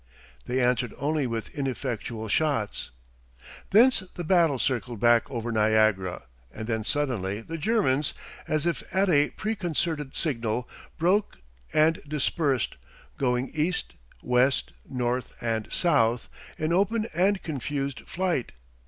[0.47, 2.89] They answered only with ineffectual shots.
[3.69, 8.15] Thence the battle circled back over Niagara, and then suddenly the Germans,
[8.47, 10.67] as if at a preconcerted signal,
[10.97, 11.37] broke
[11.71, 12.77] and dispersed,
[13.19, 13.93] going east,
[14.23, 18.53] west, north, and south, in open and confused flight.